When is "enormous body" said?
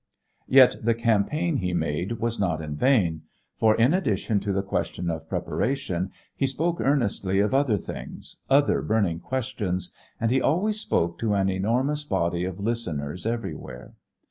11.51-12.45